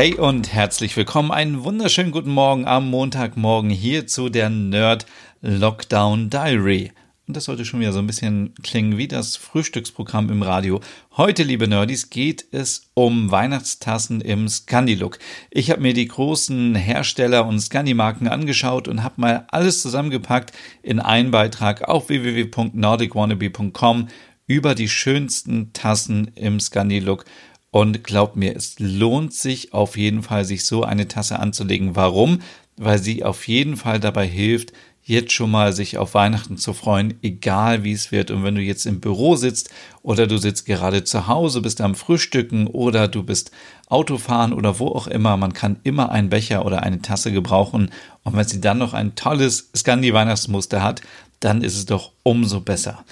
Hey 0.00 0.14
und 0.14 0.54
herzlich 0.54 0.96
willkommen. 0.96 1.30
Einen 1.30 1.62
wunderschönen 1.62 2.10
guten 2.10 2.30
Morgen 2.30 2.66
am 2.66 2.88
Montagmorgen 2.88 3.68
hier 3.68 4.06
zu 4.06 4.30
der 4.30 4.48
Nerd 4.48 5.04
Lockdown 5.42 6.30
Diary. 6.30 6.92
Und 7.26 7.36
das 7.36 7.44
sollte 7.44 7.66
schon 7.66 7.80
wieder 7.80 7.92
so 7.92 7.98
ein 7.98 8.06
bisschen 8.06 8.54
klingen 8.62 8.96
wie 8.96 9.08
das 9.08 9.36
Frühstücksprogramm 9.36 10.30
im 10.30 10.40
Radio. 10.40 10.80
Heute, 11.18 11.42
liebe 11.42 11.68
Nerdies, 11.68 12.08
geht 12.08 12.46
es 12.50 12.90
um 12.94 13.30
Weihnachtstassen 13.30 14.22
im 14.22 14.48
Scandi-Look. 14.48 15.18
Ich 15.50 15.70
habe 15.70 15.82
mir 15.82 15.92
die 15.92 16.08
großen 16.08 16.76
Hersteller 16.76 17.44
und 17.44 17.60
Scandi-Marken 17.60 18.26
angeschaut 18.26 18.88
und 18.88 19.02
habe 19.02 19.20
mal 19.20 19.44
alles 19.50 19.82
zusammengepackt 19.82 20.52
in 20.82 20.98
einen 20.98 21.30
Beitrag 21.30 21.86
auf 21.86 22.08
www.nordicwannabe.com 22.08 24.08
über 24.46 24.74
die 24.74 24.88
schönsten 24.88 25.74
Tassen 25.74 26.30
im 26.36 26.58
Scandi-Look 26.58 27.26
und 27.70 28.04
glaubt 28.04 28.36
mir, 28.36 28.56
es 28.56 28.78
lohnt 28.78 29.32
sich 29.32 29.72
auf 29.72 29.96
jeden 29.96 30.22
Fall, 30.22 30.44
sich 30.44 30.64
so 30.64 30.82
eine 30.82 31.08
Tasse 31.08 31.38
anzulegen. 31.38 31.96
Warum? 31.96 32.40
Weil 32.76 32.98
sie 32.98 33.24
auf 33.24 33.46
jeden 33.46 33.76
Fall 33.76 34.00
dabei 34.00 34.26
hilft, 34.26 34.72
jetzt 35.02 35.32
schon 35.32 35.50
mal 35.50 35.72
sich 35.72 35.98
auf 35.98 36.14
Weihnachten 36.14 36.56
zu 36.56 36.72
freuen, 36.72 37.14
egal 37.22 37.84
wie 37.84 37.92
es 37.92 38.12
wird. 38.12 38.30
Und 38.30 38.44
wenn 38.44 38.54
du 38.54 38.60
jetzt 38.60 38.86
im 38.86 39.00
Büro 39.00 39.34
sitzt 39.36 39.70
oder 40.02 40.26
du 40.26 40.38
sitzt 40.38 40.66
gerade 40.66 41.04
zu 41.04 41.26
Hause, 41.26 41.60
bist 41.62 41.80
am 41.80 41.94
Frühstücken 41.94 42.66
oder 42.66 43.08
du 43.08 43.22
bist 43.22 43.50
Autofahren 43.88 44.52
oder 44.52 44.78
wo 44.78 44.88
auch 44.88 45.08
immer, 45.08 45.36
man 45.36 45.52
kann 45.52 45.80
immer 45.82 46.10
einen 46.12 46.28
Becher 46.28 46.64
oder 46.64 46.82
eine 46.82 47.02
Tasse 47.02 47.32
gebrauchen. 47.32 47.90
Und 48.22 48.36
wenn 48.36 48.46
sie 48.46 48.60
dann 48.60 48.78
noch 48.78 48.94
ein 48.94 49.14
tolles 49.14 49.70
Scandi-Weihnachtsmuster 49.74 50.82
hat, 50.82 51.02
dann 51.40 51.62
ist 51.62 51.76
es 51.76 51.86
doch 51.86 52.12
umso 52.22 52.60
besser. 52.60 53.04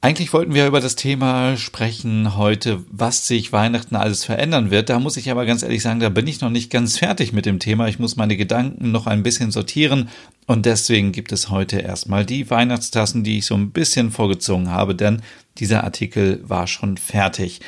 Eigentlich 0.00 0.32
wollten 0.32 0.54
wir 0.54 0.68
über 0.68 0.80
das 0.80 0.94
Thema 0.94 1.56
sprechen 1.56 2.36
heute, 2.36 2.84
was 2.88 3.26
sich 3.26 3.52
Weihnachten 3.52 3.96
alles 3.96 4.24
verändern 4.24 4.70
wird. 4.70 4.90
Da 4.90 5.00
muss 5.00 5.16
ich 5.16 5.28
aber 5.28 5.44
ganz 5.44 5.64
ehrlich 5.64 5.82
sagen, 5.82 5.98
da 5.98 6.08
bin 6.08 6.28
ich 6.28 6.40
noch 6.40 6.50
nicht 6.50 6.70
ganz 6.70 6.98
fertig 6.98 7.32
mit 7.32 7.46
dem 7.46 7.58
Thema. 7.58 7.88
Ich 7.88 7.98
muss 7.98 8.14
meine 8.14 8.36
Gedanken 8.36 8.92
noch 8.92 9.08
ein 9.08 9.24
bisschen 9.24 9.50
sortieren 9.50 10.08
und 10.46 10.66
deswegen 10.66 11.10
gibt 11.10 11.32
es 11.32 11.50
heute 11.50 11.80
erstmal 11.80 12.24
die 12.24 12.48
Weihnachtstassen, 12.48 13.24
die 13.24 13.38
ich 13.38 13.46
so 13.46 13.56
ein 13.56 13.72
bisschen 13.72 14.12
vorgezogen 14.12 14.70
habe, 14.70 14.94
denn 14.94 15.20
dieser 15.58 15.82
Artikel 15.82 16.48
war 16.48 16.68
schon 16.68 16.96
fertig. 16.96 17.60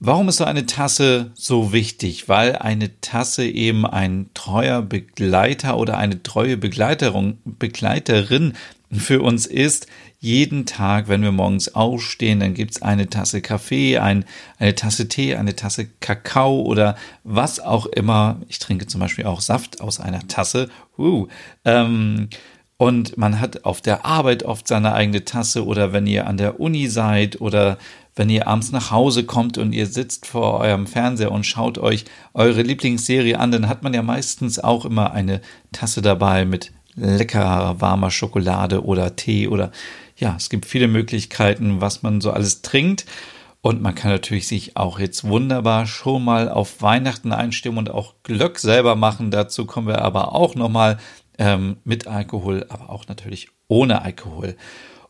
Warum 0.00 0.28
ist 0.28 0.36
so 0.36 0.44
eine 0.44 0.66
Tasse 0.66 1.30
so 1.32 1.72
wichtig? 1.72 2.28
Weil 2.28 2.56
eine 2.56 3.00
Tasse 3.00 3.46
eben 3.46 3.86
ein 3.86 4.28
treuer 4.34 4.82
Begleiter 4.82 5.78
oder 5.78 5.96
eine 5.96 6.22
treue 6.22 6.58
Begleiterin, 6.58 7.38
Begleiterin 7.46 8.52
für 8.92 9.22
uns 9.22 9.46
ist, 9.46 9.86
jeden 10.20 10.66
Tag, 10.66 11.08
wenn 11.08 11.22
wir 11.22 11.30
morgens 11.30 11.74
aufstehen, 11.74 12.40
dann 12.40 12.54
gibt's 12.54 12.82
eine 12.82 13.08
Tasse 13.08 13.40
Kaffee, 13.40 13.98
ein, 13.98 14.24
eine 14.58 14.74
Tasse 14.74 15.08
Tee, 15.08 15.36
eine 15.36 15.54
Tasse 15.54 15.86
Kakao 16.00 16.62
oder 16.62 16.96
was 17.22 17.60
auch 17.60 17.86
immer. 17.86 18.40
Ich 18.48 18.58
trinke 18.58 18.86
zum 18.86 19.00
Beispiel 19.00 19.26
auch 19.26 19.40
Saft 19.40 19.80
aus 19.80 20.00
einer 20.00 20.26
Tasse. 20.26 20.68
Uh, 20.98 21.28
ähm, 21.64 22.28
und 22.76 23.16
man 23.18 23.40
hat 23.40 23.64
auf 23.64 23.80
der 23.80 24.04
Arbeit 24.04 24.44
oft 24.44 24.66
seine 24.66 24.92
eigene 24.92 25.24
Tasse 25.24 25.64
oder 25.64 25.92
wenn 25.92 26.06
ihr 26.06 26.26
an 26.26 26.36
der 26.36 26.60
Uni 26.60 26.88
seid 26.88 27.40
oder 27.40 27.78
wenn 28.14 28.30
ihr 28.30 28.48
abends 28.48 28.72
nach 28.72 28.90
Hause 28.90 29.24
kommt 29.24 29.58
und 29.58 29.72
ihr 29.72 29.86
sitzt 29.86 30.26
vor 30.26 30.58
eurem 30.58 30.86
Fernseher 30.88 31.30
und 31.30 31.46
schaut 31.46 31.78
euch 31.78 32.04
eure 32.34 32.62
Lieblingsserie 32.62 33.38
an, 33.38 33.52
dann 33.52 33.68
hat 33.68 33.84
man 33.84 33.94
ja 33.94 34.02
meistens 34.02 34.58
auch 34.58 34.84
immer 34.84 35.12
eine 35.12 35.40
Tasse 35.70 36.02
dabei 36.02 36.44
mit 36.44 36.72
leckerer, 36.94 37.80
warmer 37.80 38.10
Schokolade 38.10 38.84
oder 38.84 39.14
Tee 39.16 39.48
oder 39.48 39.70
ja, 40.18 40.34
es 40.36 40.50
gibt 40.50 40.66
viele 40.66 40.88
Möglichkeiten, 40.88 41.80
was 41.80 42.02
man 42.02 42.20
so 42.20 42.30
alles 42.30 42.62
trinkt. 42.62 43.06
Und 43.60 43.82
man 43.82 43.94
kann 43.94 44.12
natürlich 44.12 44.46
sich 44.46 44.76
auch 44.76 44.98
jetzt 44.98 45.24
wunderbar 45.24 45.86
schon 45.86 46.24
mal 46.24 46.48
auf 46.48 46.80
Weihnachten 46.80 47.32
einstimmen 47.32 47.78
und 47.78 47.90
auch 47.90 48.14
Glöck 48.22 48.58
selber 48.58 48.94
machen. 48.94 49.30
Dazu 49.30 49.66
kommen 49.66 49.88
wir 49.88 50.02
aber 50.02 50.34
auch 50.34 50.54
nochmal 50.54 50.98
ähm, 51.38 51.78
mit 51.84 52.06
Alkohol, 52.06 52.66
aber 52.68 52.90
auch 52.90 53.06
natürlich 53.08 53.48
ohne 53.66 54.02
Alkohol. 54.02 54.56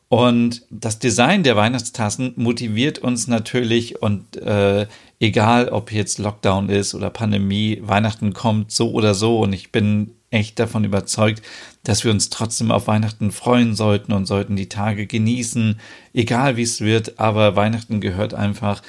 Und 0.09 0.63
das 0.71 0.99
Design 0.99 1.43
der 1.43 1.57
Weihnachtstassen 1.57 2.33
motiviert 2.37 2.99
uns 2.99 3.29
natürlich 3.29 4.01
und 4.01 4.39
äh, 4.39 4.87
egal 5.21 5.69
ob 5.69 5.93
jetzt 5.93 6.19
Lockdown 6.19 6.71
ist 6.71 6.95
oder 6.95 7.11
Pandemie, 7.11 7.81
Weihnachten 7.83 8.33
kommt 8.33 8.73
so 8.73 8.93
oder 8.93 9.13
so 9.13 9.41
und 9.41 9.53
ich 9.53 9.71
bin 9.71 10.15
echt 10.31 10.59
davon 10.59 10.85
überzeugt, 10.85 11.43
dass 11.85 12.05
wir 12.05 12.11
uns 12.11 12.31
trotzdem 12.31 12.71
auf 12.71 12.87
Weihnachten 12.87 13.33
freuen 13.33 13.75
sollten 13.75 14.13
und 14.13 14.27
sollten 14.27 14.57
die 14.57 14.69
Tage 14.69 15.07
genießen, 15.07 15.81
egal 16.13 16.57
wie 16.57 16.63
es 16.63 16.81
wird, 16.81 17.19
aber 17.19 17.57
Weihnachten 17.57 18.01
gehört 18.01 18.35
einfach 18.35 18.83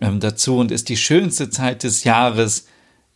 ähm, 0.00 0.20
dazu 0.20 0.58
und 0.58 0.70
ist 0.70 0.88
die 0.88 0.96
schönste 0.96 1.50
Zeit 1.50 1.82
des 1.84 2.04
Jahres. 2.04 2.66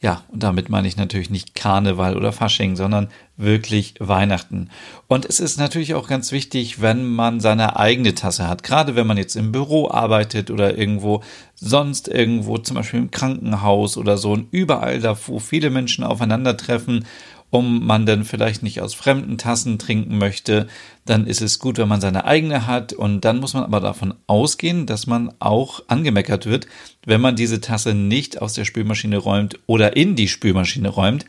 Ja, 0.01 0.23
und 0.29 0.43
damit 0.43 0.69
meine 0.69 0.87
ich 0.87 0.99
natürlich 0.99 1.31
nicht 1.31 1.55
Karneval 1.55 2.17
oder 2.17 2.31
Fasching, 2.31 2.77
sondern 2.77 3.09
wirklich 3.39 3.95
Weihnachten. 4.01 4.69
Und 5.09 5.25
es 5.25 5.41
ist 5.41 5.59
natürlich 5.59 5.95
auch 5.95 6.09
ganz 6.09 6.31
wichtig, 6.31 6.83
wenn 6.83 7.07
man 7.07 7.41
seine 7.41 7.77
eigene 7.79 8.15
Tasse 8.15 8.47
hat. 8.47 8.63
Gerade 8.63 8.97
wenn 8.97 9.07
man 9.07 9.17
jetzt 9.17 9.35
im 9.35 9.51
Büro 9.51 9.89
arbeitet 9.91 10.51
oder 10.51 10.77
irgendwo 10.77 11.23
sonst 11.55 12.09
irgendwo, 12.09 12.59
zum 12.59 12.77
Beispiel 12.77 13.01
im 13.01 13.11
Krankenhaus 13.11 13.97
oder 13.97 14.19
so 14.19 14.33
und 14.33 14.49
überall 14.51 15.01
da, 15.01 15.17
wo 15.27 15.39
viele 15.39 15.71
Menschen 15.71 16.05
aufeinandertreffen 16.05 17.07
um 17.55 17.87
man 17.87 18.05
dann 18.05 18.25
vielleicht 18.25 18.65
nicht 18.65 18.81
aus 18.81 18.95
fremden 18.95 19.39
Tassen 19.39 19.79
trinken 19.79 20.19
möchte, 20.19 20.67
dann 21.05 21.25
ist 21.25 21.41
es 21.41 21.61
gut, 21.61 21.79
wenn 21.79 21.87
man 21.87 22.01
seine 22.01 22.25
eigene 22.25 22.67
hat 22.67 22.93
und 22.93 23.21
dann 23.25 23.39
muss 23.39 23.55
man 23.55 23.63
aber 23.63 23.79
davon 23.79 24.15
ausgehen, 24.27 24.87
dass 24.87 25.07
man 25.07 25.33
auch 25.39 25.81
angemeckert 25.87 26.47
wird, 26.47 26.67
wenn 27.07 27.21
man 27.21 27.37
diese 27.37 27.61
Tasse 27.61 27.95
nicht 27.95 28.43
aus 28.43 28.55
der 28.55 28.65
Spülmaschine 28.65 29.19
räumt 29.19 29.61
oder 29.67 29.97
in 29.97 30.17
die 30.17 30.27
Spülmaschine 30.27 30.89
räumt. 30.89 31.27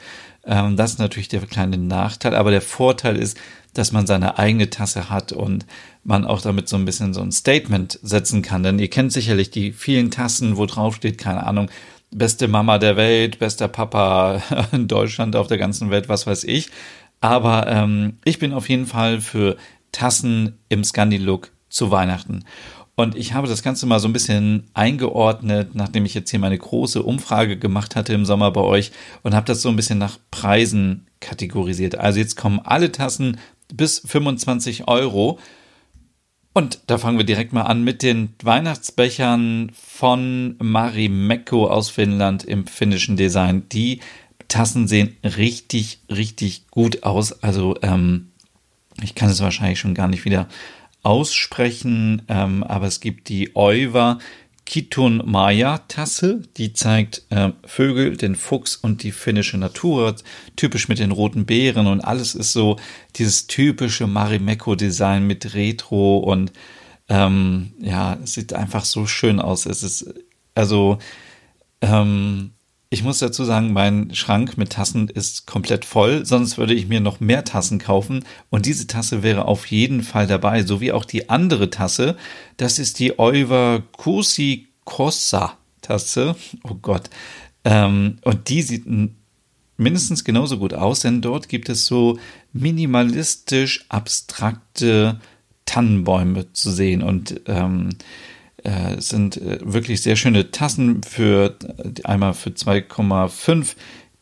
Ähm, 0.48 0.76
das 0.76 0.94
ist 0.94 1.00
natürlich 1.00 1.28
der 1.28 1.42
kleine 1.42 1.78
Nachteil, 1.78 2.34
aber 2.34 2.50
der 2.50 2.62
Vorteil 2.62 3.18
ist, 3.18 3.38
dass 3.76 3.92
man 3.92 4.08
seine 4.08 4.40
eigene 4.40 4.72
Tasse 4.72 5.12
hat 5.12 5.32
und 5.32 5.68
man 6.04 6.26
auch 6.26 6.42
damit 6.42 6.68
so 6.68 6.76
ein 6.76 6.86
bisschen 6.86 7.14
so 7.14 7.22
ein 7.22 7.32
Statement 7.32 8.00
setzen 8.02 8.42
kann. 8.42 8.64
Denn 8.64 8.80
ihr 8.80 8.90
kennt 8.90 9.12
sicherlich 9.12 9.52
die 9.52 9.74
vielen 9.74 10.10
Tassen, 10.10 10.58
wo 10.58 10.66
drauf 10.66 10.96
steht, 10.96 11.20
keine 11.20 11.46
Ahnung, 11.46 11.70
beste 12.18 12.48
Mama 12.48 12.78
der 12.78 12.98
Welt, 12.98 13.40
bester 13.40 13.68
Papa 13.68 14.42
in 14.72 14.88
Deutschland, 14.88 15.36
auf 15.36 15.48
der 15.48 15.58
ganzen 15.58 15.90
Welt, 15.92 16.10
was 16.10 16.26
weiß 16.26 16.46
ich. 16.46 16.70
Aber 17.22 17.68
ähm, 17.68 18.18
ich 18.24 18.40
bin 18.40 18.54
auf 18.54 18.70
jeden 18.70 18.86
Fall 18.86 19.22
für 19.22 19.58
Tassen 19.92 20.58
im 20.70 20.84
Scandi-Look 20.84 21.52
zu 21.70 21.92
Weihnachten. 21.92 22.44
Und 22.96 23.18
ich 23.18 23.34
habe 23.34 23.48
das 23.48 23.62
Ganze 23.62 23.86
mal 23.86 24.00
so 24.00 24.08
ein 24.08 24.14
bisschen 24.14 24.64
eingeordnet, 24.74 25.76
nachdem 25.76 26.06
ich 26.06 26.14
jetzt 26.14 26.30
hier 26.30 26.40
meine 26.40 26.58
große 26.58 27.04
Umfrage 27.04 27.58
gemacht 27.58 27.96
hatte 27.96 28.14
im 28.14 28.26
Sommer 28.26 28.52
bei 28.52 28.62
euch 28.62 28.92
und 29.22 29.36
habe 29.36 29.46
das 29.46 29.62
so 29.62 29.68
ein 29.68 29.76
bisschen 29.76 30.00
nach 30.00 30.18
Preisen 30.32 31.08
kategorisiert. 31.20 31.96
Also 31.96 32.20
jetzt 32.20 32.38
kommen 32.38 32.62
alle 32.64 32.94
Tassen 32.94 33.38
bis 33.74 34.00
25 34.00 34.88
Euro 34.88 35.40
und 36.56 36.80
da 36.88 36.98
fangen 36.98 37.18
wir 37.18 37.26
direkt 37.26 37.52
mal 37.52 37.64
an 37.64 37.84
mit 37.84 38.02
den 38.02 38.30
Weihnachtsbechern 38.42 39.74
von 39.76 40.56
Marimekko 40.60 41.68
aus 41.68 41.90
Finnland 41.90 42.46
im 42.46 42.66
finnischen 42.66 43.18
Design. 43.18 43.68
Die 43.74 44.00
Tassen 44.48 44.88
sehen 44.88 45.18
richtig, 45.22 46.00
richtig 46.10 46.70
gut 46.72 47.04
aus. 47.04 47.44
Also 47.44 47.76
ähm, 47.82 48.32
ich 49.04 49.16
kann 49.16 49.30
es 49.30 49.42
wahrscheinlich 49.42 49.80
schon 49.80 49.96
gar 49.96 50.08
nicht 50.08 50.24
wieder 50.24 50.48
aussprechen, 51.04 52.22
ähm, 52.30 52.64
aber 52.64 52.88
es 52.88 53.02
gibt 53.02 53.28
die 53.28 53.54
Oiva 53.54 54.20
Kitun 54.66 55.22
Maya 55.26 55.78
Tasse, 55.88 56.42
die 56.58 56.74
zeigt 56.74 57.24
äh, 57.30 57.52
Vögel, 57.66 58.18
den 58.18 58.36
Fuchs 58.36 58.76
und 58.76 59.04
die 59.04 59.12
finnische 59.12 59.58
Natur, 59.58 60.16
typisch 60.56 60.88
mit 60.88 61.00
den 61.00 61.12
roten 61.12 61.46
Beeren 61.46 61.88
und 61.88 62.02
alles 62.02 62.34
ist 62.36 62.54
so 62.54 62.78
dieses 63.16 63.48
typische 63.48 64.08
Marimekko 64.08 64.76
Design 64.76 65.28
mit 65.28 65.54
Retro 65.54 66.18
und 66.18 66.52
ähm, 67.10 67.74
ja, 67.80 68.18
es 68.24 68.34
sieht 68.34 68.54
einfach 68.54 68.86
so 68.86 69.06
schön 69.06 69.40
aus. 69.40 69.68
Es 69.68 69.84
ist 69.84 70.14
also 70.56 70.98
ähm, 71.82 72.55
ich 72.90 73.04
muss 73.04 73.20
dazu 73.20 73.44
sagen, 73.44 73.74
mein 73.74 74.14
Schrank 74.14 74.58
mit 74.58 74.72
Tassen 74.72 75.10
ist 75.10 75.48
komplett 75.48 75.86
voll, 75.86 76.26
sonst 76.26 76.58
würde 76.58 76.74
ich 76.74 76.88
mir 76.88 77.00
noch 77.00 77.20
mehr 77.20 77.44
Tassen 77.44 77.80
kaufen. 77.80 78.24
Und 78.50 78.66
diese 78.66 78.88
Tasse 78.88 79.24
wäre 79.24 79.46
auf 79.46 79.66
jeden 79.68 80.04
Fall 80.04 80.28
dabei, 80.28 80.64
so 80.64 80.82
wie 80.82 80.92
auch 80.92 81.06
die 81.06 81.30
andere 81.30 81.70
Tasse. 81.70 82.16
Das 82.58 82.80
ist 82.80 83.00
die 83.00 83.18
Euver 83.20 83.84
Kusi 83.94 84.68
Kossa 84.86 85.58
Tasse. 85.82 86.36
Oh 86.64 86.76
Gott. 86.76 87.10
Ähm, 87.64 88.18
und 88.24 88.50
die 88.50 88.62
sieht 88.62 88.86
mindestens 89.78 90.24
genauso 90.24 90.60
gut 90.60 90.74
aus, 90.74 91.02
denn 91.02 91.22
dort 91.22 91.50
gibt 91.50 91.70
es 91.70 91.86
so 91.86 92.20
minimalistisch 92.54 93.86
abstrakte 93.90 95.20
Tannenbäume 95.66 96.54
zu 96.54 96.72
sehen 96.72 97.02
und 97.02 97.42
ähm, 97.48 97.90
äh, 98.66 99.00
sind 99.00 99.38
äh, 99.38 99.60
wirklich 99.62 100.02
sehr 100.02 100.16
schöne 100.16 100.52
Tassen 100.52 101.04
für 101.04 101.56
einmal 102.04 102.34
für 102.34 102.50
2,5 102.50 103.76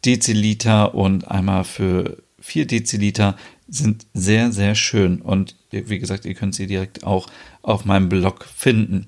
Deziliter 0.05 0.93
und 0.93 1.31
einmal 1.31 1.63
für 1.63 2.17
4 2.41 2.67
Deziliter 2.67 3.37
sind 3.69 4.05
sehr, 4.13 4.51
sehr 4.51 4.75
schön. 4.75 5.21
Und 5.21 5.55
wie 5.71 5.97
gesagt, 5.97 6.25
ihr 6.25 6.33
könnt 6.33 6.55
sie 6.55 6.67
direkt 6.67 7.05
auch 7.05 7.27
auf 7.61 7.85
meinem 7.85 8.09
Blog 8.09 8.45
finden. 8.55 9.07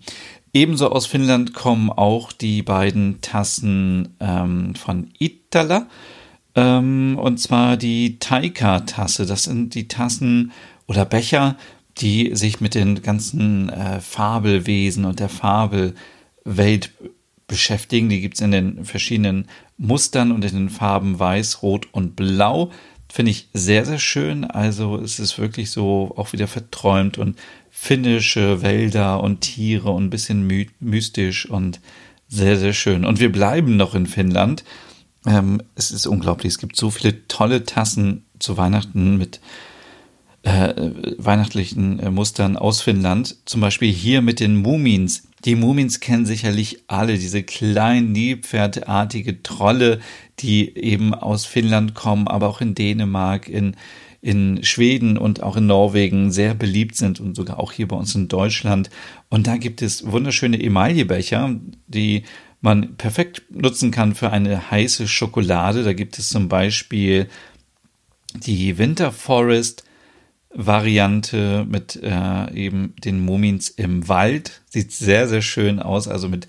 Ebenso 0.53 0.89
aus 0.89 1.05
Finnland 1.05 1.53
kommen 1.53 1.89
auch 1.89 2.31
die 2.31 2.61
beiden 2.61 3.19
Tassen 3.19 4.15
ähm, 4.21 4.73
von 4.75 5.11
Itala. 5.19 5.87
Ähm, 6.55 7.19
und 7.21 7.39
zwar 7.41 7.75
die 7.75 8.19
Taika-Tasse. 8.19 9.25
Das 9.25 9.43
sind 9.43 9.75
die 9.75 9.89
Tassen 9.89 10.53
oder 10.87 11.03
Becher, 11.03 11.57
die 11.97 12.35
sich 12.35 12.59
mit 12.61 12.75
den 12.75 13.01
ganzen 13.01 13.69
äh, 13.69 14.01
Fabelwesen 14.01 15.05
und 15.05 15.19
der 15.19 15.29
Fabelwelt 15.29 16.91
beschäftigen. 17.47 18.09
Die 18.09 18.21
gibt 18.21 18.35
es 18.35 18.41
in 18.41 18.51
den 18.51 18.85
verschiedenen 18.85 19.47
Mustern 19.77 20.31
und 20.31 20.43
in 20.43 20.55
den 20.55 20.69
Farben 20.69 21.19
Weiß, 21.19 21.61
Rot 21.61 21.87
und 21.91 22.15
Blau. 22.15 22.71
Finde 23.07 23.31
ich 23.31 23.47
sehr, 23.53 23.85
sehr 23.85 23.99
schön. 23.99 24.43
Also 24.43 24.97
es 24.97 25.19
ist 25.19 25.37
wirklich 25.37 25.71
so 25.71 26.13
auch 26.17 26.33
wieder 26.33 26.47
verträumt 26.47 27.17
und 27.17 27.37
finnische 27.69 28.61
Wälder 28.61 29.21
und 29.21 29.41
Tiere 29.41 29.91
und 29.91 30.05
ein 30.05 30.09
bisschen 30.09 30.47
my 30.47 30.67
mystisch 30.79 31.49
und 31.49 31.79
sehr, 32.27 32.57
sehr 32.57 32.73
schön. 32.73 33.05
Und 33.05 33.19
wir 33.19 33.31
bleiben 33.31 33.77
noch 33.77 33.95
in 33.95 34.07
Finnland. 34.07 34.63
Ähm, 35.25 35.61
es 35.75 35.91
ist 35.91 36.07
unglaublich. 36.07 36.53
Es 36.53 36.57
gibt 36.57 36.75
so 36.75 36.89
viele 36.89 37.27
tolle 37.27 37.63
Tassen 37.63 38.25
zu 38.39 38.57
Weihnachten 38.57 39.17
mit 39.17 39.39
äh, 40.45 40.91
weihnachtlichen 41.17 41.99
äh, 41.99 42.11
Mustern 42.11 42.55
aus 42.55 42.81
Finnland. 42.81 43.35
Zum 43.45 43.61
Beispiel 43.61 43.91
hier 43.91 44.21
mit 44.21 44.39
den 44.39 44.55
Mumins. 44.55 45.27
Die 45.43 45.55
Mumins 45.55 45.99
kennen 45.99 46.27
sicherlich 46.27 46.83
alle 46.85 47.17
diese 47.17 47.41
kleinen, 47.41 48.11
nilpferdartige 48.11 49.41
Trolle, 49.41 49.99
die 50.39 50.77
eben 50.77 51.15
aus 51.15 51.45
Finnland 51.45 51.95
kommen, 51.95 52.27
aber 52.27 52.47
auch 52.47 52.61
in 52.61 52.75
Dänemark, 52.75 53.49
in, 53.49 53.75
in 54.21 54.63
Schweden 54.63 55.17
und 55.17 55.41
auch 55.41 55.57
in 55.57 55.65
Norwegen 55.65 56.31
sehr 56.31 56.53
beliebt 56.53 56.95
sind 56.95 57.19
und 57.19 57.35
sogar 57.35 57.59
auch 57.59 57.71
hier 57.71 57.87
bei 57.87 57.95
uns 57.95 58.13
in 58.13 58.27
Deutschland. 58.27 58.91
Und 59.29 59.47
da 59.47 59.57
gibt 59.57 59.81
es 59.81 60.11
wunderschöne 60.11 60.61
Emaillebecher, 60.61 61.55
die 61.87 62.21
man 62.61 62.97
perfekt 62.97 63.41
nutzen 63.49 63.89
kann 63.89 64.13
für 64.13 64.31
eine 64.31 64.69
heiße 64.69 65.07
Schokolade. 65.07 65.83
Da 65.83 65.93
gibt 65.93 66.19
es 66.19 66.29
zum 66.29 66.49
Beispiel 66.49 67.29
die 68.35 68.77
Winter 68.77 69.11
Forest 69.11 69.85
Variante 70.55 71.65
mit 71.69 71.99
äh, 72.01 72.53
eben 72.53 72.93
den 73.03 73.23
Mumins 73.23 73.69
im 73.69 74.07
Wald. 74.07 74.61
Sieht 74.69 74.91
sehr, 74.91 75.27
sehr 75.27 75.41
schön 75.41 75.79
aus, 75.79 76.07
also 76.07 76.29
mit 76.29 76.47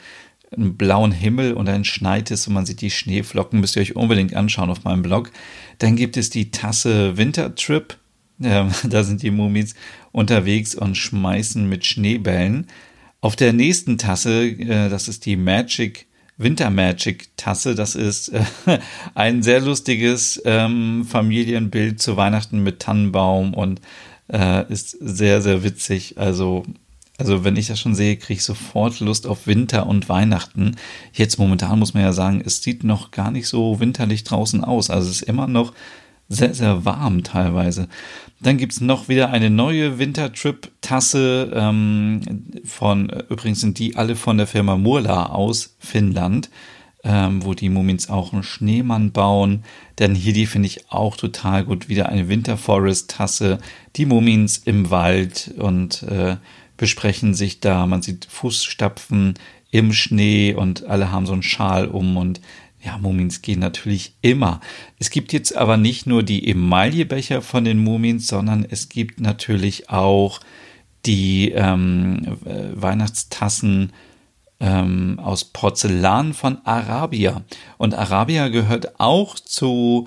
einem 0.53 0.77
blauen 0.77 1.13
Himmel 1.13 1.55
und 1.55 1.67
dann 1.67 1.85
schneit 1.85 2.31
es 2.31 2.47
und 2.47 2.55
man 2.55 2.67
sieht 2.67 2.81
die 2.81 2.91
Schneeflocken. 2.91 3.61
Müsst 3.61 3.77
ihr 3.77 3.83
euch 3.83 3.97
unbedingt 3.97 4.35
anschauen 4.35 4.71
auf 4.71 4.85
meinem 4.85 5.03
Blog. 5.03 5.33
Dann 5.79 5.97
gibt 5.97 6.17
es 6.17 6.31
die 6.31 6.51
Tasse 6.53 7.17
Wintertrip. 7.17 7.99
Äh, 8.41 8.65
da 8.85 9.03
sind 9.03 9.23
die 9.23 9.33
Mumins 9.33 9.75
unterwegs 10.13 10.75
und 10.75 10.97
schmeißen 10.97 11.69
mit 11.69 11.85
Schneebällen. 11.85 12.69
Auf 13.21 13.35
der 13.35 13.53
nächsten 13.53 13.99
Tasse, 13.99 14.47
äh, 14.47 14.89
das 14.89 15.09
ist 15.09 15.27
die 15.27 15.37
Magic 15.37 16.07
Winter 16.39 16.71
Magic 16.71 17.29
Tasse. 17.37 17.75
Das 17.75 17.95
ist 17.95 18.29
äh, 18.29 18.45
ein 19.15 19.43
sehr 19.43 19.61
lustiges 19.61 20.41
ähm, 20.45 21.05
Familienbild 21.05 22.01
zu 22.01 22.17
Weihnachten 22.17 22.63
mit 22.63 22.81
Tannenbaum 22.81 23.55
und 23.55 23.81
äh, 24.29 24.71
ist 24.71 24.91
sehr, 25.01 25.41
sehr 25.41 25.63
witzig. 25.63 26.19
Also, 26.19 26.65
also 27.19 27.45
wenn 27.45 27.57
ich 27.57 27.69
das 27.69 27.81
schon 27.81 27.95
sehe, 27.95 28.17
kriege 28.17 28.39
ich 28.39 28.45
sofort 28.45 29.01
Lust 29.01 29.27
auf 29.27 29.47
Winter 29.47 29.87
und 29.87 30.09
Weihnachten. 30.09 30.77
Jetzt 31.13 31.39
momentan 31.39 31.79
muss 31.79 31.95
man 31.95 32.03
ja 32.03 32.13
sagen, 32.13 32.43
es 32.45 32.63
sieht 32.63 32.85
noch 32.85 33.11
gar 33.11 33.31
nicht 33.31 33.49
so 33.49 33.81
winterlich 33.81 34.25
draußen 34.25 34.63
aus. 34.63 34.91
Also 34.91 35.09
es 35.09 35.23
ist 35.23 35.29
immer 35.29 35.47
noch 35.47 35.73
sehr, 36.29 36.55
sehr 36.55 36.85
warm 36.85 37.23
teilweise. 37.23 37.89
Dann 38.41 38.59
gibt's 38.59 38.81
noch 38.81 39.09
wieder 39.09 39.31
eine 39.31 39.51
neue 39.51 39.99
Wintertrip-Tasse 39.99 41.53
ähm, 41.55 42.21
von, 42.65 43.09
übrigens 43.29 43.61
sind 43.61 43.79
die 43.79 43.97
alle 43.97 44.17
von 44.17 44.37
der 44.37 44.47
Firma 44.47 44.77
Murla 44.77 45.27
aus 45.27 45.77
Finnland, 45.79 46.51
ähm, 47.05 47.45
wo 47.45 47.55
die 47.55 47.69
Mumins 47.69 48.11
auch 48.11 48.33
einen 48.33 48.43
Schneemann 48.43 49.13
bauen. 49.13 49.65
Denn 49.99 50.15
hier 50.15 50.33
die 50.33 50.47
finde 50.47 50.67
ich 50.67 50.91
auch 50.91 51.17
total 51.17 51.65
gut. 51.65 51.89
Wieder 51.89 52.09
eine 52.09 52.29
Winterforest-Tasse, 52.29 53.59
die 53.97 54.07
Mumins 54.07 54.59
im 54.59 54.91
Wald 54.91 55.55
und 55.57 56.03
äh, 56.03 56.37
besprechen 56.77 57.33
sich 57.33 57.61
da. 57.61 57.87
Man 57.87 58.03
sieht 58.03 58.27
Fußstapfen 58.27 59.35
im 59.71 59.93
Schnee 59.93 60.55
und 60.55 60.85
alle 60.85 61.11
haben 61.11 61.27
so 61.27 61.33
einen 61.33 61.43
Schal 61.43 61.87
um 61.87 62.17
und 62.17 62.41
ja, 62.87 62.99
Mumins 62.99 63.43
gehen 63.43 63.59
natürlich 63.59 64.15
immer. 64.23 64.61
Es 65.01 65.11
gibt 65.11 65.33
jetzt 65.33 65.57
aber 65.57 65.77
nicht 65.77 66.07
nur 66.07 66.23
die 66.23 66.49
Emaillebecher 66.49 67.43
von 67.43 67.65
den 67.65 67.79
Mumins, 67.79 68.29
sondern 68.29 68.65
es 68.65 68.89
gibt 68.89 69.21
natürlich 69.21 69.91
auch 69.91 70.39
die 71.05 71.51
ähm, 71.51 72.39
äh, 72.45 72.81
Weihnachtstassen 72.81 73.93
ähm, 74.61 75.19
aus 75.19 75.45
Porzellan 75.47 76.33
von 76.33 76.59
Arabia. 76.65 77.43
Und 77.77 77.95
Arabia 77.95 78.49
gehört 78.49 79.01
auch 79.01 79.35
zu 79.35 80.07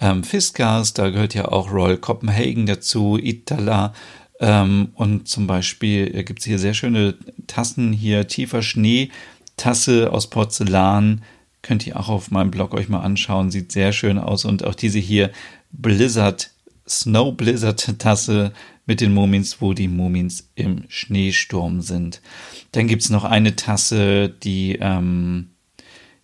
ähm, 0.00 0.24
Fiskars, 0.24 0.94
da 0.94 1.10
gehört 1.10 1.34
ja 1.34 1.46
auch 1.46 1.70
Royal 1.70 1.96
Copenhagen 1.96 2.66
dazu, 2.66 3.18
Itala. 3.22 3.94
Ähm, 4.40 4.88
und 4.94 5.28
zum 5.28 5.46
Beispiel 5.46 6.10
äh, 6.12 6.24
gibt 6.24 6.40
es 6.40 6.44
hier 6.44 6.58
sehr 6.58 6.74
schöne 6.74 7.14
Tassen, 7.46 7.92
hier 7.92 8.26
tiefer 8.26 8.62
Schnee, 8.62 9.10
Tasse 9.56 10.12
aus 10.12 10.28
Porzellan, 10.28 11.22
Könnt 11.66 11.84
ihr 11.84 11.98
auch 11.98 12.08
auf 12.08 12.30
meinem 12.30 12.52
Blog 12.52 12.74
euch 12.74 12.88
mal 12.88 13.00
anschauen. 13.00 13.50
Sieht 13.50 13.72
sehr 13.72 13.92
schön 13.92 14.20
aus. 14.20 14.44
Und 14.44 14.64
auch 14.64 14.76
diese 14.76 15.00
hier 15.00 15.32
Blizzard, 15.72 16.52
Snow 16.88 17.36
Blizzard 17.36 17.98
Tasse 17.98 18.52
mit 18.86 19.00
den 19.00 19.12
Mumins, 19.12 19.60
wo 19.60 19.72
die 19.72 19.88
Mumins 19.88 20.48
im 20.54 20.84
Schneesturm 20.86 21.80
sind. 21.80 22.22
Dann 22.70 22.86
gibt 22.86 23.02
es 23.02 23.10
noch 23.10 23.24
eine 23.24 23.56
Tasse, 23.56 24.28
die 24.28 24.78
ähm, 24.80 25.48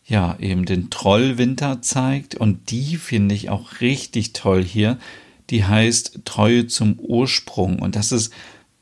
ja 0.05 0.37
eben 0.39 0.65
den 0.65 0.91
Trollwinter 0.91 1.83
zeigt. 1.83 2.37
Und 2.37 2.71
die 2.71 2.97
finde 2.97 3.35
ich 3.35 3.51
auch 3.51 3.81
richtig 3.81 4.35
toll 4.35 4.63
hier. 4.63 4.97
Die 5.51 5.65
heißt 5.65 6.21
Treue 6.25 6.69
zum 6.69 7.01
Ursprung. 7.01 7.81
Und 7.81 7.97
das 7.97 8.13
ist, 8.13 8.33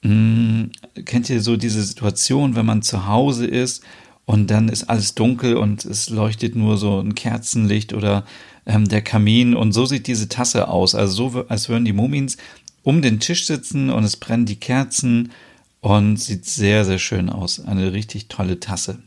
mh, 0.03 0.13
mm, 0.13 0.71
kennt 1.07 1.31
ihr 1.31 1.41
so 1.41 1.57
diese 1.57 1.83
Situation, 1.83 2.55
wenn 2.55 2.67
man 2.67 2.83
zu 2.83 3.07
Hause 3.07 3.47
ist 3.47 3.83
und 4.27 4.51
dann 4.51 4.69
ist 4.69 4.85
alles 4.85 5.15
dunkel 5.15 5.57
und 5.57 5.85
es 5.85 6.11
leuchtet 6.11 6.55
nur 6.55 6.77
so 6.77 7.01
ein 7.01 7.15
Kerzenlicht 7.15 7.93
oder 7.93 8.25
ähm, 8.67 8.89
der 8.89 9.03
Kamin 9.03 9.55
und 9.57 9.73
so 9.73 9.87
sieht 9.87 10.07
diese 10.07 10.29
Tasse 10.29 10.69
aus. 10.69 10.95
Also 10.95 11.31
so, 11.31 11.45
als 11.49 11.69
würden 11.69 11.85
die 11.85 11.93
Mumins 11.93 12.37
um 12.83 13.03
den 13.03 13.21
Tisch 13.21 13.47
sitzen 13.47 13.91
und 13.91 14.05
es 14.05 14.17
brennen 14.17 14.47
die 14.47 14.61
Kerzen 14.61 15.33
und 15.81 16.19
sieht 16.19 16.47
sehr, 16.47 16.85
sehr 16.85 16.99
schön 16.99 17.29
aus. 17.29 17.65
Eine 17.65 17.93
richtig 17.93 18.29
tolle 18.29 18.61
Tasse. 18.61 19.03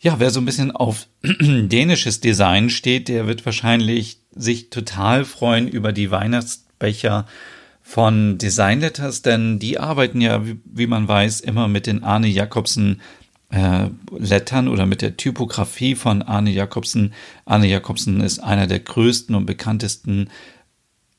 Ja, 0.00 0.18
wer 0.18 0.30
so 0.30 0.40
ein 0.40 0.46
bisschen 0.46 0.70
auf 0.70 1.06
dänisches 1.22 2.20
Design 2.20 2.70
steht, 2.70 3.08
der 3.08 3.26
wird 3.26 3.44
wahrscheinlich 3.44 4.18
sich 4.34 4.70
total 4.70 5.24
freuen 5.24 5.68
über 5.68 5.92
die 5.92 6.10
Weihnachtsbecher 6.10 7.26
von 7.82 8.38
Design 8.38 8.80
Letters, 8.80 9.22
denn 9.22 9.58
die 9.58 9.78
arbeiten 9.78 10.20
ja, 10.20 10.46
wie, 10.46 10.60
wie 10.64 10.86
man 10.86 11.08
weiß, 11.08 11.40
immer 11.40 11.68
mit 11.68 11.86
den 11.86 12.02
Arne 12.02 12.28
Jacobsen 12.28 13.00
äh, 13.50 13.88
Lettern 14.16 14.68
oder 14.68 14.86
mit 14.86 15.02
der 15.02 15.16
Typografie 15.16 15.94
von 15.94 16.22
Arne 16.22 16.50
Jacobsen. 16.50 17.12
Arne 17.44 17.66
Jacobsen 17.66 18.20
ist 18.20 18.38
einer 18.38 18.66
der 18.66 18.80
größten 18.80 19.34
und 19.34 19.46
bekanntesten 19.46 20.30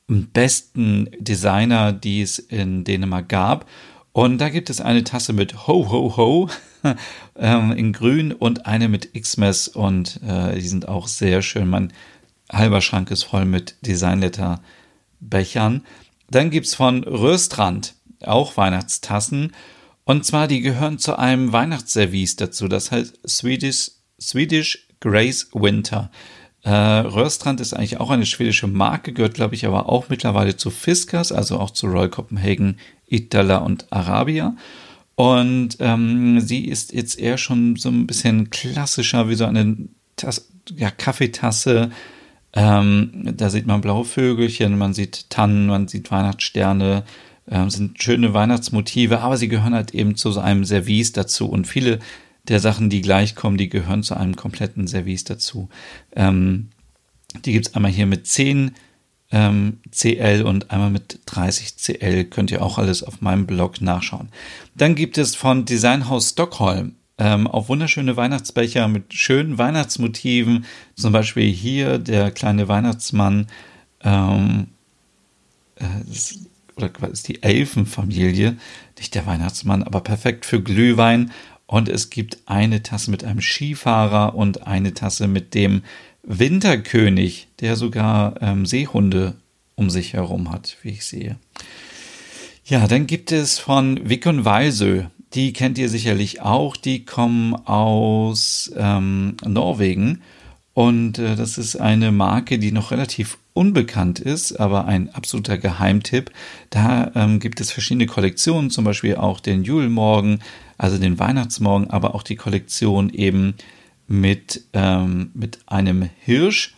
und 0.08 0.32
besten 0.32 1.08
Designer, 1.18 1.92
die 1.92 2.22
es 2.22 2.38
in 2.38 2.84
Dänemark 2.84 3.28
gab. 3.28 3.66
Und 4.12 4.38
da 4.38 4.48
gibt 4.50 4.68
es 4.68 4.80
eine 4.80 5.04
Tasse 5.04 5.32
mit 5.32 5.66
Ho 5.66 5.90
Ho 5.90 6.16
Ho 6.16 6.48
ähm, 7.36 7.72
in 7.72 7.92
Grün 7.92 8.32
und 8.32 8.66
eine 8.66 8.88
mit 8.88 9.14
Xmas 9.14 9.68
und 9.68 10.20
äh, 10.26 10.54
die 10.54 10.68
sind 10.68 10.88
auch 10.88 11.08
sehr 11.08 11.40
schön. 11.40 11.68
Mein 11.68 11.92
halber 12.50 12.82
Schrank 12.82 13.10
ist 13.10 13.24
voll 13.24 13.46
mit 13.46 13.76
Designletter-Bechern. 13.86 15.82
Dann 16.30 16.50
gibt's 16.50 16.74
von 16.74 17.04
Röstrand 17.04 17.94
auch 18.20 18.56
Weihnachtstassen 18.56 19.52
und 20.04 20.24
zwar, 20.24 20.48
die 20.48 20.60
gehören 20.60 20.98
zu 20.98 21.18
einem 21.18 21.52
Weihnachtsservice 21.52 22.36
dazu. 22.36 22.68
Das 22.68 22.90
heißt 22.90 23.20
Swedish, 23.26 23.92
Swedish 24.20 24.88
Grace 25.00 25.48
Winter. 25.52 26.10
Äh, 26.62 26.70
Rörstrand 26.70 27.60
ist 27.60 27.74
eigentlich 27.74 27.98
auch 27.98 28.10
eine 28.10 28.26
schwedische 28.26 28.68
Marke, 28.68 29.12
gehört, 29.12 29.34
glaube 29.34 29.54
ich, 29.54 29.66
aber 29.66 29.88
auch 29.88 30.08
mittlerweile 30.08 30.56
zu 30.56 30.70
Fiskars, 30.70 31.32
also 31.32 31.58
auch 31.58 31.70
zu 31.70 31.86
Royal 31.86 32.08
Copenhagen, 32.08 32.78
Itala 33.08 33.58
und 33.58 33.92
Arabia. 33.92 34.56
Und 35.14 35.76
ähm, 35.80 36.40
sie 36.40 36.66
ist 36.66 36.92
jetzt 36.92 37.18
eher 37.18 37.36
schon 37.36 37.76
so 37.76 37.88
ein 37.88 38.06
bisschen 38.06 38.50
klassischer 38.50 39.28
wie 39.28 39.34
so 39.34 39.44
eine 39.44 39.76
Tas 40.16 40.48
ja, 40.76 40.90
Kaffeetasse. 40.90 41.90
Ähm, 42.54 43.32
da 43.36 43.50
sieht 43.50 43.66
man 43.66 43.80
blaue 43.80 44.04
Vögelchen, 44.04 44.78
man 44.78 44.94
sieht 44.94 45.30
Tannen, 45.30 45.66
man 45.66 45.88
sieht 45.88 46.10
Weihnachtssterne, 46.10 47.04
ähm, 47.48 47.70
sind 47.70 48.02
schöne 48.02 48.34
Weihnachtsmotive, 48.34 49.20
aber 49.20 49.36
sie 49.36 49.48
gehören 49.48 49.74
halt 49.74 49.94
eben 49.94 50.16
zu 50.16 50.30
so 50.30 50.40
einem 50.40 50.64
Service 50.64 51.12
dazu 51.12 51.48
und 51.48 51.66
viele 51.66 51.98
der 52.48 52.60
Sachen, 52.60 52.90
die 52.90 53.00
gleich 53.00 53.34
kommen, 53.34 53.56
die 53.56 53.68
gehören 53.68 54.02
zu 54.02 54.16
einem 54.16 54.36
kompletten 54.36 54.88
Service 54.88 55.24
dazu. 55.24 55.68
Ähm, 56.14 56.70
die 57.44 57.52
gibt's 57.52 57.74
einmal 57.74 57.92
hier 57.92 58.06
mit 58.06 58.26
10 58.26 58.72
ähm, 59.30 59.78
CL 59.90 60.42
und 60.42 60.70
einmal 60.70 60.90
mit 60.90 61.20
30 61.26 61.76
CL. 61.76 62.24
Könnt 62.24 62.50
ihr 62.50 62.62
auch 62.62 62.78
alles 62.78 63.02
auf 63.02 63.20
meinem 63.20 63.46
Blog 63.46 63.80
nachschauen. 63.80 64.28
Dann 64.74 64.94
gibt 64.94 65.18
es 65.18 65.34
von 65.34 65.64
Designhaus 65.64 66.30
Stockholm 66.30 66.96
ähm, 67.18 67.46
auch 67.46 67.68
wunderschöne 67.68 68.16
Weihnachtsbecher 68.16 68.88
mit 68.88 69.14
schönen 69.14 69.56
Weihnachtsmotiven. 69.58 70.64
Zum 70.96 71.12
Beispiel 71.12 71.50
hier 71.52 71.98
der 71.98 72.30
kleine 72.30 72.68
Weihnachtsmann. 72.68 73.46
Ähm, 74.02 74.68
äh, 75.76 75.84
das, 76.06 76.38
oder 76.82 77.10
ist 77.10 77.28
die 77.28 77.42
Elfenfamilie, 77.42 78.56
nicht 78.98 79.14
der 79.14 79.26
Weihnachtsmann, 79.26 79.82
aber 79.82 80.00
perfekt 80.00 80.46
für 80.46 80.62
Glühwein. 80.62 81.32
Und 81.66 81.88
es 81.88 82.10
gibt 82.10 82.38
eine 82.46 82.82
Tasse 82.82 83.10
mit 83.10 83.24
einem 83.24 83.40
Skifahrer 83.40 84.34
und 84.34 84.66
eine 84.66 84.94
Tasse 84.94 85.26
mit 85.26 85.54
dem 85.54 85.82
Winterkönig, 86.22 87.48
der 87.60 87.76
sogar 87.76 88.40
ähm, 88.42 88.66
Seehunde 88.66 89.34
um 89.74 89.90
sich 89.90 90.12
herum 90.12 90.52
hat, 90.52 90.76
wie 90.82 90.90
ich 90.90 91.04
sehe. 91.04 91.36
Ja, 92.64 92.86
dann 92.86 93.06
gibt 93.06 93.32
es 93.32 93.58
von 93.58 94.08
Wick 94.08 94.26
und 94.26 94.44
Walsö. 94.44 95.04
Die 95.34 95.52
kennt 95.52 95.78
ihr 95.78 95.88
sicherlich 95.88 96.42
auch. 96.42 96.76
Die 96.76 97.04
kommen 97.04 97.54
aus 97.54 98.70
ähm, 98.76 99.36
Norwegen. 99.44 100.22
Und 100.74 101.18
äh, 101.18 101.36
das 101.36 101.58
ist 101.58 101.76
eine 101.76 102.12
Marke, 102.12 102.58
die 102.58 102.72
noch 102.72 102.90
relativ 102.90 103.38
unbekannt 103.54 104.18
ist, 104.18 104.58
aber 104.58 104.86
ein 104.86 105.12
absoluter 105.14 105.58
Geheimtipp. 105.58 106.30
Da 106.70 107.12
ähm, 107.14 107.40
gibt 107.40 107.60
es 107.60 107.70
verschiedene 107.70 108.06
Kollektionen, 108.06 108.70
zum 108.70 108.84
Beispiel 108.84 109.16
auch 109.16 109.40
den 109.40 109.64
Julmorgen, 109.64 110.40
also 110.78 110.98
den 110.98 111.18
Weihnachtsmorgen, 111.18 111.90
aber 111.90 112.14
auch 112.14 112.22
die 112.22 112.36
Kollektion 112.36 113.10
eben 113.10 113.54
mit, 114.08 114.64
ähm, 114.72 115.30
mit 115.34 115.58
einem 115.66 116.08
Hirsch. 116.20 116.74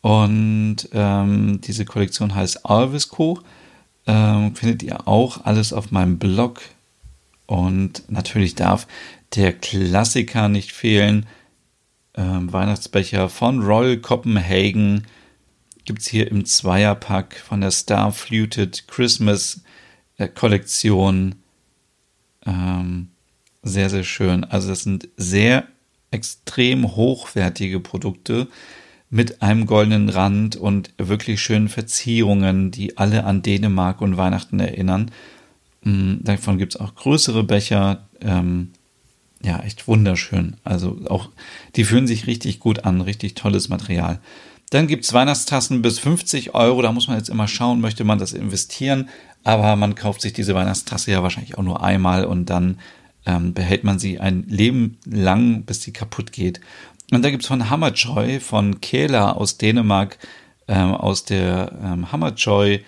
Und 0.00 0.88
ähm, 0.92 1.60
diese 1.60 1.84
Kollektion 1.84 2.34
heißt 2.34 2.66
Alvisco. 2.66 3.40
Ähm, 4.06 4.56
findet 4.56 4.82
ihr 4.82 5.06
auch 5.06 5.44
alles 5.44 5.72
auf 5.72 5.92
meinem 5.92 6.18
Blog. 6.18 6.60
Und 7.46 8.10
natürlich 8.10 8.54
darf 8.54 8.86
der 9.36 9.52
Klassiker 9.52 10.48
nicht 10.48 10.72
fehlen. 10.72 11.26
Ähm, 12.14 12.52
Weihnachtsbecher 12.52 13.28
von 13.28 13.62
Royal 13.62 13.96
Copenhagen 13.96 15.06
gibt 15.84 16.02
es 16.02 16.08
hier 16.08 16.30
im 16.30 16.44
Zweierpack 16.44 17.36
von 17.36 17.60
der 17.60 17.70
Star 17.70 18.12
Fluted 18.12 18.86
Christmas 18.88 19.62
äh, 20.18 20.28
Kollektion. 20.28 21.36
Ähm, 22.46 23.08
sehr, 23.62 23.90
sehr 23.90 24.04
schön. 24.04 24.44
Also 24.44 24.68
das 24.68 24.82
sind 24.82 25.08
sehr 25.16 25.66
extrem 26.10 26.94
hochwertige 26.96 27.80
Produkte 27.80 28.48
mit 29.08 29.42
einem 29.42 29.66
goldenen 29.66 30.08
Rand 30.08 30.56
und 30.56 30.90
wirklich 30.98 31.40
schönen 31.40 31.68
Verzierungen, 31.68 32.70
die 32.70 32.96
alle 32.96 33.24
an 33.24 33.42
Dänemark 33.42 34.00
und 34.00 34.16
Weihnachten 34.16 34.60
erinnern. 34.60 35.10
Mm, 35.82 36.16
davon 36.20 36.58
gibt 36.58 36.74
es 36.74 36.80
auch 36.80 36.94
größere 36.94 37.44
Becher. 37.44 38.08
Ähm, 38.20 38.72
ja, 39.44 39.60
echt 39.60 39.88
wunderschön. 39.88 40.56
Also 40.64 40.98
auch, 41.08 41.28
die 41.76 41.84
fühlen 41.84 42.06
sich 42.06 42.26
richtig 42.26 42.60
gut 42.60 42.84
an, 42.84 43.00
richtig 43.00 43.34
tolles 43.34 43.68
Material. 43.68 44.20
Dann 44.70 44.86
gibt 44.86 45.04
es 45.04 45.12
Weihnachtstassen 45.12 45.82
bis 45.82 45.98
50 45.98 46.54
Euro. 46.54 46.80
Da 46.80 46.92
muss 46.92 47.08
man 47.08 47.18
jetzt 47.18 47.28
immer 47.28 47.48
schauen, 47.48 47.80
möchte 47.80 48.04
man 48.04 48.18
das 48.18 48.32
investieren. 48.32 49.08
Aber 49.44 49.76
man 49.76 49.94
kauft 49.94 50.22
sich 50.22 50.32
diese 50.32 50.54
Weihnachtstasse 50.54 51.10
ja 51.10 51.22
wahrscheinlich 51.22 51.58
auch 51.58 51.62
nur 51.62 51.82
einmal 51.82 52.24
und 52.24 52.46
dann 52.46 52.78
ähm, 53.26 53.52
behält 53.54 53.84
man 53.84 53.98
sie 53.98 54.20
ein 54.20 54.44
Leben 54.48 54.98
lang, 55.04 55.64
bis 55.64 55.82
sie 55.82 55.92
kaputt 55.92 56.32
geht. 56.32 56.60
Und 57.10 57.22
da 57.22 57.30
gibt's 57.30 57.46
von 57.48 57.68
Hammerjoy, 57.68 58.40
von 58.40 58.80
Kela 58.80 59.32
aus 59.32 59.58
Dänemark, 59.58 60.18
ähm, 60.68 60.94
aus 60.94 61.24
der 61.24 61.72
ähm, 61.82 62.10
Hammerjoy 62.10 62.82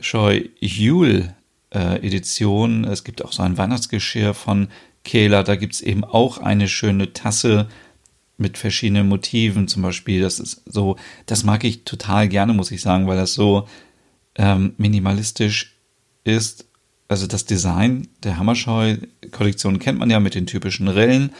Joy 0.00 0.50
Jule 0.60 1.34
äh, 1.74 2.06
Edition. 2.06 2.84
Es 2.84 3.04
gibt 3.04 3.24
auch 3.24 3.32
so 3.32 3.42
ein 3.42 3.58
Weihnachtsgeschirr 3.58 4.34
von 4.34 4.68
Kela. 5.04 5.42
Da 5.42 5.56
gibt's 5.56 5.80
eben 5.80 6.04
auch 6.04 6.38
eine 6.38 6.68
schöne 6.68 7.12
Tasse 7.12 7.68
mit 8.36 8.58
verschiedenen 8.58 9.08
Motiven. 9.08 9.68
Zum 9.68 9.82
Beispiel, 9.82 10.20
das 10.20 10.40
ist 10.40 10.62
so, 10.66 10.96
das 11.26 11.44
mag 11.44 11.64
ich 11.64 11.84
total 11.84 12.28
gerne, 12.28 12.52
muss 12.52 12.70
ich 12.70 12.80
sagen, 12.80 13.06
weil 13.06 13.16
das 13.16 13.34
so 13.34 13.68
ähm, 14.36 14.74
minimalistisch 14.78 15.76
ist 16.24 16.66
also 17.10 17.26
das 17.26 17.44
Design 17.44 18.06
der 18.22 18.38
Hammerscheu-Kollektion 18.38 19.80
kennt 19.80 19.98
man 19.98 20.10
ja 20.10 20.20
mit 20.20 20.36
den 20.36 20.46
typischen 20.46 20.86
Rillen, 20.86 21.32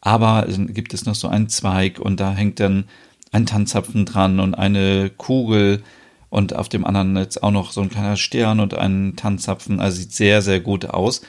aber 0.00 0.46
dann 0.48 0.72
gibt 0.72 0.94
es 0.94 1.04
noch 1.04 1.14
so 1.14 1.28
einen 1.28 1.50
Zweig 1.50 1.98
und 1.98 2.18
da 2.18 2.32
hängt 2.32 2.60
dann 2.60 2.84
ein 3.30 3.44
Tanzzapfen 3.44 4.06
dran 4.06 4.40
und 4.40 4.54
eine 4.54 5.10
Kugel 5.10 5.82
und 6.30 6.56
auf 6.56 6.70
dem 6.70 6.86
anderen 6.86 7.14
jetzt 7.18 7.42
auch 7.42 7.50
noch 7.50 7.72
so 7.72 7.82
ein 7.82 7.90
kleiner 7.90 8.16
Stern 8.16 8.58
und 8.58 8.72
ein 8.72 9.16
Tanzzapfen. 9.16 9.80
Also 9.80 9.98
sieht 9.98 10.14
sehr, 10.14 10.40
sehr 10.40 10.60
gut 10.60 10.86
aus. 10.86 11.20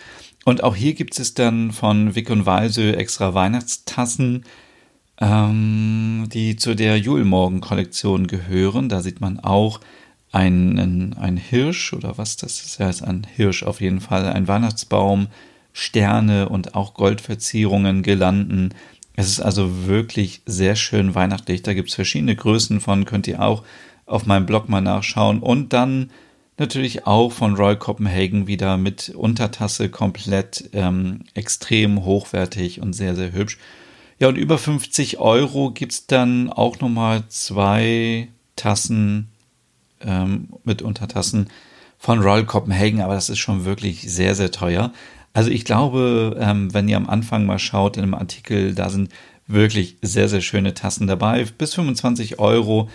Und 0.45 0.63
auch 0.63 0.75
hier 0.75 0.93
gibt 0.93 1.19
es 1.19 1.33
dann 1.33 1.71
von 1.71 2.15
Wick 2.15 2.29
und 2.29 2.45
Walsö 2.45 2.93
extra 2.93 3.33
Weihnachtstassen, 3.33 4.45
ähm, 5.19 6.27
die 6.31 6.55
zu 6.55 6.75
der 6.75 6.97
Julmorgen-Kollektion 6.97 8.27
gehören. 8.27 8.89
Da 8.89 9.01
sieht 9.01 9.21
man 9.21 9.39
auch 9.39 9.79
ein, 10.31 11.15
ein 11.19 11.37
Hirsch 11.37 11.93
oder 11.93 12.17
was 12.17 12.37
das 12.37 12.61
ist, 12.61 12.79
ja, 12.79 12.89
ist 12.89 13.01
ein 13.01 13.25
Hirsch 13.35 13.63
auf 13.63 13.81
jeden 13.81 13.99
Fall, 13.99 14.27
ein 14.27 14.47
Weihnachtsbaum, 14.47 15.27
Sterne 15.73 16.49
und 16.49 16.75
auch 16.75 16.93
Goldverzierungen, 16.93 18.03
Girlanden. 18.03 18.73
Es 19.15 19.27
ist 19.27 19.39
also 19.39 19.87
wirklich 19.87 20.41
sehr 20.45 20.75
schön 20.75 21.15
weihnachtlich. 21.15 21.63
Da 21.63 21.73
gibt 21.73 21.89
es 21.89 21.95
verschiedene 21.95 22.35
Größen 22.35 22.79
von, 22.79 23.05
könnt 23.05 23.27
ihr 23.27 23.41
auch 23.41 23.63
auf 24.05 24.25
meinem 24.25 24.45
Blog 24.45 24.69
mal 24.69 24.81
nachschauen. 24.81 25.39
Und 25.39 25.73
dann 25.73 26.09
natürlich 26.59 27.07
auch 27.07 27.31
von 27.31 27.55
Royal 27.55 27.77
Copenhagen 27.77 28.47
wieder 28.47 28.77
mit 28.77 29.09
Untertasse 29.09 29.89
komplett 29.89 30.69
ähm, 30.73 31.21
extrem 31.33 32.03
hochwertig 32.03 32.81
und 32.81 32.93
sehr, 32.93 33.15
sehr 33.15 33.31
hübsch. 33.31 33.57
Ja, 34.19 34.27
und 34.27 34.37
über 34.37 34.57
50 34.57 35.19
Euro 35.19 35.71
gibt 35.71 35.93
es 35.93 36.07
dann 36.07 36.49
auch 36.49 36.79
nochmal 36.79 37.23
zwei 37.29 38.27
Tassen 38.55 39.29
ähm, 40.01 40.49
mit 40.63 40.81
Untertassen 40.81 41.47
von 41.97 42.19
Royal 42.19 42.45
Copenhagen, 42.45 43.01
aber 43.01 43.13
das 43.13 43.29
ist 43.29 43.39
schon 43.39 43.65
wirklich 43.65 44.01
sehr, 44.11 44.35
sehr 44.35 44.51
teuer. 44.51 44.91
Also 45.33 45.51
ich 45.51 45.63
glaube, 45.63 46.37
ähm, 46.39 46.73
wenn 46.73 46.87
ihr 46.89 46.97
am 46.97 47.09
Anfang 47.09 47.45
mal 47.45 47.59
schaut 47.59 47.97
in 47.97 48.03
einem 48.03 48.13
Artikel, 48.13 48.73
da 48.75 48.89
sind 48.89 49.09
wirklich 49.47 49.97
sehr, 50.01 50.29
sehr 50.29 50.41
schöne 50.41 50.73
Tassen 50.73 51.07
dabei, 51.07 51.45
bis 51.57 51.73
25 51.73 52.39
Euro. 52.39 52.89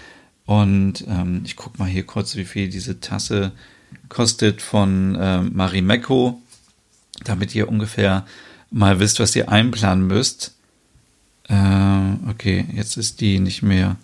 Und 0.47 1.05
ähm, 1.09 1.43
ich 1.45 1.57
gucke 1.57 1.79
mal 1.79 1.89
hier 1.89 2.05
kurz, 2.05 2.37
wie 2.37 2.45
viel 2.45 2.69
diese 2.69 3.01
Tasse 3.01 3.53
kostet 4.09 4.61
von 4.61 5.15
äh, 5.15 5.43
Marimekko, 5.43 6.41
damit 7.25 7.55
ihr 7.55 7.69
ungefähr 7.69 8.27
mal 8.71 8.99
wisst, 9.01 9.21
was 9.21 9.35
ihr 9.37 9.49
einplanen 9.49 10.07
müsst. 10.07 10.55
Äh, 11.49 12.13
okay, 12.29 12.67
jetzt 12.75 12.97
ist 12.97 13.21
die 13.21 13.39
nicht 13.39 13.63
mehr 13.63 13.97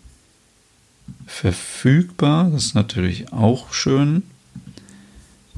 verfügbar. 1.27 2.51
Das 2.51 2.67
ist 2.67 2.75
natürlich 2.75 3.33
auch 3.33 3.73
schön. 3.73 4.23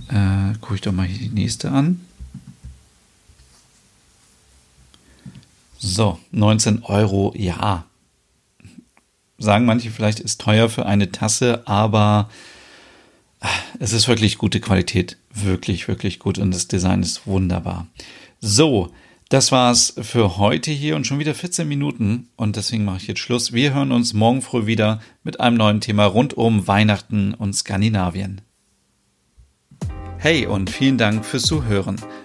Äh, 0.08 0.54
Gucke 0.60 0.76
ich 0.76 0.80
doch 0.80 0.92
mal 0.92 1.06
hier 1.06 1.18
die 1.18 1.34
nächste 1.34 1.70
an. 1.70 2.00
So, 5.78 6.18
19 6.30 6.84
Euro, 6.84 7.34
ja. 7.36 7.84
Sagen 9.42 9.64
manche 9.64 9.90
vielleicht, 9.90 10.20
ist 10.20 10.40
teuer 10.40 10.68
für 10.68 10.86
eine 10.86 11.10
Tasse, 11.10 11.66
aber 11.66 12.30
äh, 13.40 13.46
es 13.80 13.92
ist 13.92 14.06
wirklich 14.06 14.38
gute 14.38 14.60
Qualität. 14.60 15.18
Wirklich, 15.34 15.88
wirklich 15.88 16.20
gut 16.20 16.38
und 16.38 16.54
das 16.54 16.68
Design 16.68 17.02
ist 17.02 17.26
wunderbar. 17.26 17.88
So, 18.40 18.92
das 19.30 19.50
war's 19.50 19.94
für 20.00 20.36
heute 20.36 20.70
hier 20.70 20.94
und 20.94 21.08
schon 21.08 21.18
wieder 21.18 21.34
14 21.34 21.66
Minuten 21.66 22.28
und 22.36 22.54
deswegen 22.54 22.84
mache 22.84 22.98
ich 22.98 23.08
jetzt 23.08 23.18
Schluss. 23.18 23.52
Wir 23.52 23.74
hören 23.74 23.90
uns 23.90 24.12
morgen 24.12 24.42
früh 24.42 24.66
wieder 24.66 25.00
mit 25.24 25.40
einem 25.40 25.56
neuen 25.56 25.80
Thema 25.80 26.04
rund 26.04 26.34
um 26.34 26.68
Weihnachten 26.68 27.34
und 27.34 27.54
Skandinavien. 27.54 28.42
Hey 30.18 30.46
und 30.46 30.70
vielen 30.70 30.98
Dank 30.98 31.24
fürs 31.24 31.42
Zuhören. 31.42 31.96